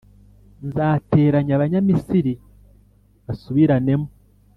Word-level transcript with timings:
Nzateranya 0.67 1.53
Abanyamisiri 1.55 2.33
basubiranemo, 3.25 4.07